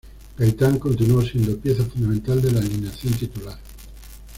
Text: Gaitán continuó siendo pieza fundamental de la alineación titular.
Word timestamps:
Gaitán 0.35 0.79
continuó 0.79 1.21
siendo 1.21 1.59
pieza 1.59 1.85
fundamental 1.85 2.41
de 2.41 2.51
la 2.51 2.59
alineación 2.61 3.13
titular. 3.13 3.59